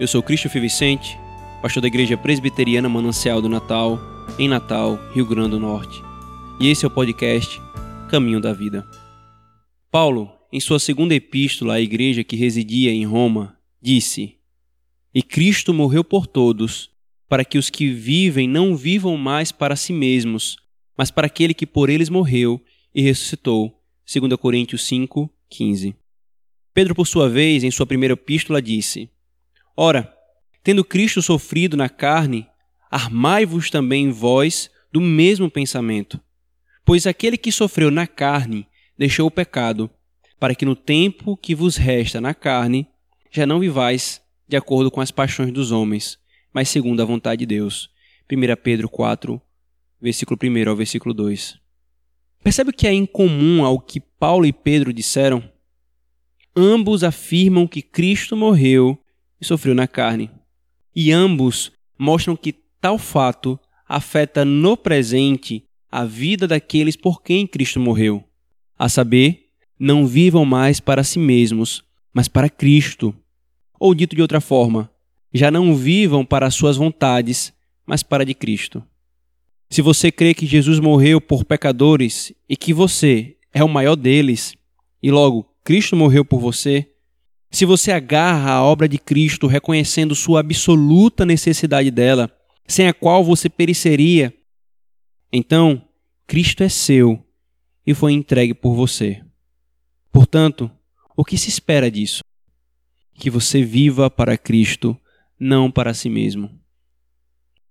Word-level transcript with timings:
Eu 0.00 0.08
sou 0.08 0.22
Christopher 0.22 0.62
Vicente, 0.62 1.18
pastor 1.60 1.82
da 1.82 1.86
Igreja 1.86 2.16
Presbiteriana 2.16 2.88
Manancial 2.88 3.42
do 3.42 3.50
Natal, 3.50 4.00
em 4.38 4.48
Natal, 4.48 4.98
Rio 5.12 5.26
Grande 5.26 5.50
do 5.50 5.60
Norte. 5.60 6.00
E 6.58 6.68
esse 6.68 6.86
é 6.86 6.88
o 6.88 6.90
podcast 6.90 7.60
Caminho 8.08 8.40
da 8.40 8.54
Vida. 8.54 8.82
Paulo, 9.90 10.32
em 10.50 10.58
sua 10.58 10.78
segunda 10.78 11.14
epístola 11.14 11.74
à 11.74 11.80
igreja 11.82 12.24
que 12.24 12.34
residia 12.34 12.90
em 12.90 13.04
Roma, 13.04 13.58
disse: 13.78 14.38
E 15.14 15.22
Cristo 15.22 15.74
morreu 15.74 16.02
por 16.02 16.26
todos, 16.26 16.88
para 17.28 17.44
que 17.44 17.58
os 17.58 17.68
que 17.68 17.90
vivem 17.90 18.48
não 18.48 18.74
vivam 18.74 19.18
mais 19.18 19.52
para 19.52 19.76
si 19.76 19.92
mesmos, 19.92 20.56
mas 20.96 21.10
para 21.10 21.26
aquele 21.26 21.52
que 21.52 21.66
por 21.66 21.90
eles 21.90 22.08
morreu 22.08 22.58
e 22.94 23.02
ressuscitou. 23.02 23.78
2 24.10 24.34
Coríntios 24.36 24.82
5, 24.86 25.30
15. 25.50 25.94
Pedro, 26.72 26.94
por 26.94 27.06
sua 27.06 27.28
vez, 27.28 27.62
em 27.62 27.70
sua 27.70 27.84
primeira 27.84 28.14
epístola, 28.14 28.62
disse: 28.62 29.10
Ora, 29.76 30.12
tendo 30.62 30.84
Cristo 30.84 31.22
sofrido 31.22 31.76
na 31.76 31.88
carne, 31.88 32.46
armai-vos 32.90 33.70
também 33.70 34.10
vós 34.10 34.70
do 34.92 35.00
mesmo 35.00 35.50
pensamento. 35.50 36.20
Pois 36.84 37.06
aquele 37.06 37.36
que 37.36 37.52
sofreu 37.52 37.90
na 37.90 38.06
carne 38.06 38.66
deixou 38.98 39.26
o 39.26 39.30
pecado, 39.30 39.90
para 40.38 40.54
que 40.54 40.64
no 40.64 40.74
tempo 40.74 41.36
que 41.36 41.54
vos 41.54 41.76
resta 41.76 42.20
na 42.20 42.34
carne 42.34 42.88
já 43.30 43.46
não 43.46 43.60
vivais 43.60 44.20
de 44.48 44.56
acordo 44.56 44.90
com 44.90 45.00
as 45.00 45.10
paixões 45.10 45.52
dos 45.52 45.70
homens, 45.70 46.18
mas 46.52 46.68
segundo 46.68 47.00
a 47.00 47.04
vontade 47.04 47.40
de 47.40 47.46
Deus. 47.46 47.88
1 48.30 48.56
Pedro 48.62 48.88
4, 48.88 49.40
versículo 50.00 50.38
1 50.42 50.68
ao 50.68 50.76
versículo 50.76 51.14
2. 51.14 51.58
Percebe 52.42 52.70
o 52.70 52.72
que 52.72 52.86
é 52.86 52.92
incomum 52.92 53.64
ao 53.64 53.78
que 53.78 54.00
Paulo 54.00 54.46
e 54.46 54.52
Pedro 54.52 54.92
disseram? 54.92 55.42
Ambos 56.56 57.04
afirmam 57.04 57.66
que 57.66 57.82
Cristo 57.82 58.36
morreu 58.36 58.98
e 59.40 59.44
sofreu 59.44 59.74
na 59.74 59.86
carne. 59.86 60.30
E 60.94 61.12
ambos 61.12 61.72
mostram 61.98 62.36
que 62.36 62.52
tal 62.80 62.98
fato 62.98 63.58
afeta 63.88 64.44
no 64.44 64.76
presente 64.76 65.64
a 65.90 66.04
vida 66.04 66.46
daqueles 66.46 66.96
por 66.96 67.22
quem 67.22 67.46
Cristo 67.46 67.80
morreu. 67.80 68.24
A 68.78 68.88
saber, 68.88 69.48
não 69.78 70.06
vivam 70.06 70.44
mais 70.44 70.78
para 70.78 71.02
si 71.02 71.18
mesmos, 71.18 71.82
mas 72.12 72.28
para 72.28 72.48
Cristo. 72.48 73.14
Ou 73.78 73.94
dito 73.94 74.14
de 74.14 74.22
outra 74.22 74.40
forma, 74.40 74.90
já 75.32 75.50
não 75.50 75.74
vivam 75.74 76.24
para 76.24 76.50
suas 76.50 76.76
vontades, 76.76 77.52
mas 77.86 78.02
para 78.02 78.24
de 78.24 78.34
Cristo. 78.34 78.82
Se 79.68 79.82
você 79.82 80.10
crê 80.10 80.34
que 80.34 80.46
Jesus 80.46 80.80
morreu 80.80 81.20
por 81.20 81.44
pecadores 81.44 82.32
e 82.48 82.56
que 82.56 82.72
você 82.72 83.36
é 83.52 83.62
o 83.62 83.68
maior 83.68 83.96
deles, 83.96 84.54
e 85.02 85.10
logo 85.10 85.48
Cristo 85.64 85.96
morreu 85.96 86.24
por 86.24 86.40
você, 86.40 86.90
se 87.50 87.64
você 87.64 87.90
agarra 87.90 88.52
a 88.52 88.62
obra 88.62 88.88
de 88.88 88.96
Cristo 88.96 89.46
reconhecendo 89.46 90.14
sua 90.14 90.40
absoluta 90.40 91.26
necessidade 91.26 91.90
dela, 91.90 92.30
sem 92.66 92.86
a 92.86 92.94
qual 92.94 93.24
você 93.24 93.48
pereceria, 93.48 94.32
então 95.32 95.84
Cristo 96.26 96.62
é 96.62 96.68
seu 96.68 97.26
e 97.84 97.92
foi 97.92 98.12
entregue 98.12 98.54
por 98.54 98.74
você. 98.74 99.20
Portanto, 100.12 100.70
o 101.16 101.24
que 101.24 101.36
se 101.36 101.48
espera 101.48 101.90
disso? 101.90 102.22
Que 103.14 103.28
você 103.28 103.62
viva 103.62 104.08
para 104.08 104.38
Cristo, 104.38 104.96
não 105.38 105.70
para 105.70 105.92
si 105.92 106.08
mesmo. 106.08 106.50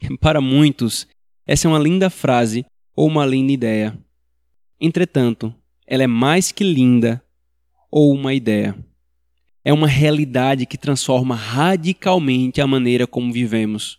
Para 0.20 0.40
muitos, 0.40 1.06
essa 1.46 1.66
é 1.66 1.70
uma 1.70 1.78
linda 1.78 2.10
frase 2.10 2.64
ou 2.94 3.08
uma 3.08 3.24
linda 3.24 3.52
ideia. 3.52 3.98
Entretanto, 4.80 5.54
ela 5.86 6.02
é 6.02 6.06
mais 6.06 6.52
que 6.52 6.62
linda 6.62 7.24
ou 7.90 8.12
uma 8.12 8.34
ideia. 8.34 8.76
É 9.64 9.72
uma 9.72 9.86
realidade 9.86 10.66
que 10.66 10.76
transforma 10.76 11.34
radicalmente 11.34 12.60
a 12.60 12.66
maneira 12.66 13.06
como 13.06 13.32
vivemos. 13.32 13.98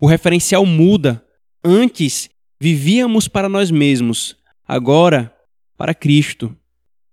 O 0.00 0.06
referencial 0.06 0.66
muda. 0.66 1.24
Antes 1.62 2.28
vivíamos 2.60 3.28
para 3.28 3.48
nós 3.48 3.70
mesmos, 3.70 4.36
agora 4.66 5.34
para 5.76 5.94
Cristo. 5.94 6.54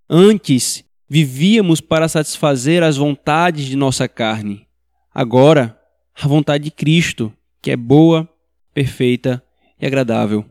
Antes 0.10 0.84
vivíamos 1.08 1.80
para 1.80 2.08
satisfazer 2.08 2.84
as 2.84 2.98
vontades 2.98 3.66
de 3.66 3.76
nossa 3.76 4.08
carne, 4.08 4.68
agora 5.14 5.78
a 6.16 6.28
vontade 6.28 6.66
de 6.66 6.72
Cristo, 6.72 7.34
que 7.62 7.72
é 7.72 7.76
boa, 7.76 8.30
perfeita 8.74 9.44
e 9.80 9.86
agradável. 9.86 10.46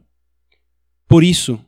Por 1.08 1.24
isso, 1.24 1.58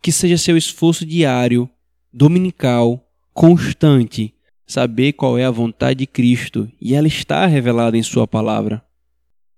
que 0.00 0.12
seja 0.12 0.38
seu 0.38 0.56
esforço 0.56 1.04
diário, 1.04 1.68
dominical, 2.12 3.06
constante, 3.32 4.34
saber 4.68 5.14
qual 5.14 5.38
é 5.38 5.44
a 5.44 5.50
vontade 5.50 6.00
de 6.00 6.06
Cristo 6.06 6.70
e 6.78 6.94
ela 6.94 7.08
está 7.08 7.46
revelada 7.46 7.96
em 7.96 8.02
Sua 8.02 8.28
palavra. 8.28 8.84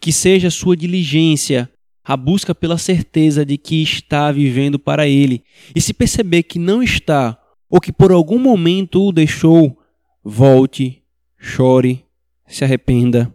Que 0.00 0.12
seja 0.12 0.48
sua 0.48 0.75
diligência 0.75 1.69
a 2.03 2.16
busca 2.16 2.54
pela 2.54 2.78
certeza 2.78 3.44
de 3.44 3.59
que 3.59 3.82
está 3.82 4.32
vivendo 4.32 4.78
para 4.78 5.06
Ele. 5.06 5.43
E 5.75 5.81
se 5.81 5.93
perceber 5.93 6.44
que 6.44 6.59
não 6.59 6.82
está, 6.82 7.38
ou 7.69 7.81
que 7.81 7.93
por 7.93 8.10
algum 8.10 8.38
momento 8.38 9.06
o 9.06 9.12
deixou, 9.12 9.78
volte, 10.25 11.03
chore, 11.38 12.04
se 12.47 12.65
arrependa, 12.65 13.34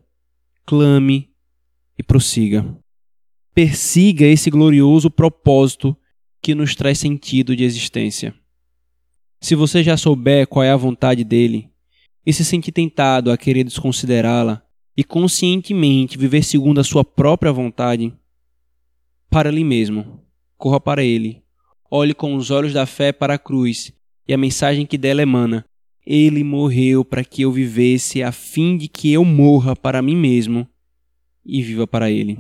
clame 0.66 1.30
e 1.98 2.02
prossiga. 2.02 2.66
Persiga 3.54 4.26
esse 4.26 4.50
glorioso 4.50 5.12
propósito 5.12 5.96
que 6.42 6.56
nos 6.56 6.74
traz 6.74 6.98
sentido 6.98 7.56
de 7.56 7.64
existência. 7.64 8.34
Se 9.40 9.56
você 9.56 9.84
já 9.84 9.96
souber 9.96 10.48
qual 10.48 10.64
é 10.64 10.72
a 10.72 10.78
vontade 10.78 11.24
dele 11.24 11.70
e 12.26 12.34
se 12.34 12.44
sentir 12.44 12.72
tentado 12.72 13.32
a 13.32 13.38
querer 13.38 13.64
desconsiderá-la 13.64 14.64
e 14.98 15.04
conscientemente 15.04 16.18
viver 16.18 16.44
segundo 16.44 16.80
a 16.80 16.84
sua 16.84 17.04
própria 17.04 17.52
vontade, 17.52 18.14
para 19.30 19.50
ali 19.50 19.64
mesmo, 19.64 20.24
corra 20.58 20.80
para 20.80 21.04
ele, 21.04 21.44
olhe 21.92 22.14
com 22.14 22.36
os 22.36 22.50
olhos 22.50 22.74
da 22.74 22.86
fé 22.86 23.12
para 23.12 23.36
a 23.36 23.40
cruz 23.40 23.94
e 24.28 24.34
a 24.34 24.38
mensagem 24.38 24.86
que 24.86 24.98
dela 24.98 25.22
emana. 25.22 25.66
Ele 26.06 26.44
morreu 26.44 27.04
para 27.04 27.24
que 27.24 27.42
eu 27.42 27.52
vivesse, 27.52 28.22
a 28.22 28.32
fim 28.32 28.78
de 28.78 28.88
que 28.88 29.12
eu 29.12 29.26
morra 29.26 29.76
para 29.76 30.02
mim 30.02 30.16
mesmo 30.16 30.68
e 31.44 31.62
viva 31.62 31.88
para 31.88 32.12
ele. 32.12 32.40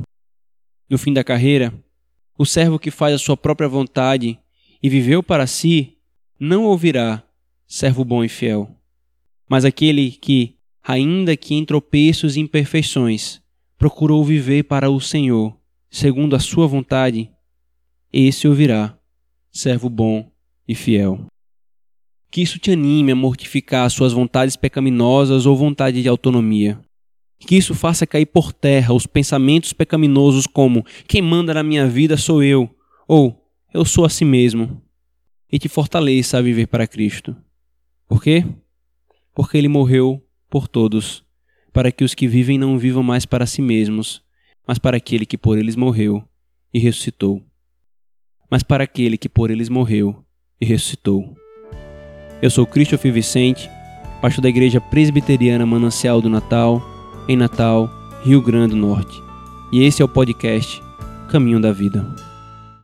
No 0.89 0.97
fim 0.97 1.12
da 1.12 1.23
carreira, 1.23 1.73
o 2.38 2.45
servo 2.45 2.77
que 2.77 2.91
faz 2.91 3.16
a 3.16 3.17
sua 3.17 3.35
própria 3.35 3.67
vontade 3.67 4.38
e 4.81 4.89
viveu 4.89 5.23
para 5.23 5.47
si, 5.47 5.94
não 6.40 6.66
ouvirá, 6.66 7.23
servo 7.66 8.03
bom 8.03 8.23
e 8.23 8.29
fiel. 8.29 8.69
Mas 9.50 9.63
aquele 9.63 10.12
que, 10.12 10.56
ainda 10.84 11.38
que 11.38 11.56
em 11.56 11.63
tropeços 11.63 12.35
e 12.35 12.41
imperfeições, 12.41 13.41
procurou 13.78 14.23
viver 14.23 14.63
para 14.63 14.90
o 14.90 15.00
Senhor, 15.00 15.56
segundo 15.90 16.35
a 16.35 16.40
sua 16.40 16.68
vontade, 16.68 17.29
esse 18.12 18.47
ouvirá, 18.47 18.97
servo 19.51 19.90
bom 19.90 20.29
e 20.68 20.75
fiel. 20.75 21.25
Que 22.31 22.41
isso 22.41 22.59
te 22.59 22.72
anime 22.72 23.12
a 23.12 23.16
mortificar 23.16 23.90
suas 23.90 24.12
vontades 24.12 24.56
pecaminosas 24.56 25.45
ou 25.45 25.56
vontade 25.56 26.01
de 26.01 26.09
autonomia. 26.09 26.79
Que 27.40 27.56
isso 27.56 27.74
faça 27.74 28.07
cair 28.07 28.25
por 28.25 28.51
terra 28.51 28.94
os 28.94 29.06
pensamentos 29.06 29.72
pecaminosos 29.72 30.47
como 30.47 30.85
quem 31.07 31.22
manda 31.22 31.53
na 31.53 31.63
minha 31.63 31.88
vida 31.88 32.18
sou 32.18 32.44
eu 32.44 32.69
ou 33.07 33.41
eu 33.74 33.85
sou 33.85 34.06
a 34.06 34.09
si 34.09 34.25
mesmo. 34.25 34.81
E 35.51 35.59
te 35.59 35.69
fortaleça 35.69 36.38
a 36.38 36.41
viver 36.41 36.67
para 36.67 36.88
Cristo. 36.88 37.35
Por 38.07 38.22
quê? 38.22 38.45
Porque 39.33 39.57
ele 39.57 39.67
morreu 39.67 40.23
por 40.50 40.67
todos, 40.67 41.23
para 41.73 41.91
que 41.91 42.03
os 42.03 42.13
que 42.13 42.28
vivem 42.28 42.57
não 42.57 42.78
vivam 42.78 43.03
mais 43.03 43.25
para 43.25 43.45
si 43.45 43.61
mesmos, 43.61 44.23
mas 44.67 44.79
para 44.79 44.97
aquele 44.97 45.25
que 45.25 45.38
por 45.38 45.57
eles 45.57 45.75
morreu 45.75 46.23
e 46.73 46.79
ressuscitou. 46.79 47.44
Mas 48.50 48.63
para 48.63 48.83
aquele 48.83 49.17
que 49.17 49.29
por 49.29 49.51
eles 49.51 49.69
morreu 49.69 50.23
e 50.59 50.66
ressuscitou. 50.66 51.35
Eu 52.41 52.50
sou 52.50 52.66
Christopher 52.66 53.12
Vicente, 53.12 53.69
pastor 54.22 54.41
da 54.41 54.50
Igreja 54.50 54.79
Presbiteriana 54.79 55.66
Manancial 55.66 56.22
do 56.22 56.29
Natal 56.29 56.81
em 57.27 57.36
Natal, 57.36 57.89
Rio 58.24 58.42
Grande 58.42 58.75
do 58.75 58.77
Norte. 58.77 59.21
E 59.71 59.83
esse 59.83 60.01
é 60.01 60.06
o 60.06 60.09
podcast 60.09 60.81
Caminho 61.30 61.59
da 61.59 61.71
Vida. 61.71 62.34